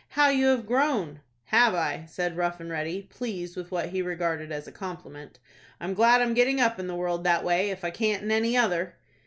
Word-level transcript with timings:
"How 0.09 0.29
you 0.29 0.47
have 0.47 0.65
grown!" 0.65 1.19
"Have 1.45 1.75
I?" 1.75 2.05
said 2.07 2.35
Rough 2.35 2.59
and 2.59 2.71
Ready, 2.71 3.03
pleased 3.03 3.55
with 3.55 3.69
what 3.69 3.89
he 3.89 4.01
regarded 4.01 4.51
as 4.51 4.67
a 4.67 4.71
compliment. 4.71 5.37
"I'm 5.79 5.93
glad 5.93 6.23
I'm 6.23 6.33
getting 6.33 6.59
up 6.59 6.79
in 6.79 6.87
the 6.87 6.95
world 6.95 7.23
that 7.25 7.43
way, 7.43 7.69
if 7.69 7.83
I 7.85 7.91
can't 7.91 8.23
in 8.23 8.31
any 8.31 8.57
other." 8.57 8.95